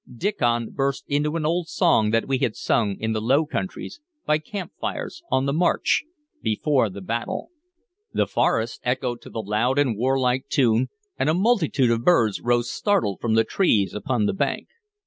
Diccon 0.11 0.71
burst 0.71 1.05
into 1.07 1.35
an 1.35 1.45
old 1.45 1.67
song 1.67 2.09
that 2.09 2.27
we 2.27 2.39
had 2.39 2.55
sung 2.55 2.97
in 2.99 3.11
the 3.13 3.21
Low 3.21 3.45
Countries, 3.45 4.01
by 4.25 4.39
camp 4.39 4.71
fires, 4.81 5.21
on 5.29 5.45
the 5.45 5.53
march, 5.53 6.05
before 6.41 6.89
the 6.89 7.01
battle. 7.01 7.51
The 8.11 8.25
forest 8.25 8.81
echoed 8.83 9.21
to 9.21 9.29
the 9.29 9.43
loud 9.43 9.77
and 9.77 9.95
warlike 9.95 10.47
tune, 10.49 10.89
and 11.19 11.29
a 11.29 11.35
multitude 11.35 11.91
of 11.91 12.03
birds 12.03 12.41
rose 12.41 12.71
startled 12.71 13.21
from 13.21 13.35
the 13.35 13.43
trees 13.43 13.93
upon 13.93 14.25
the 14.25 14.33
bank. 14.33 14.69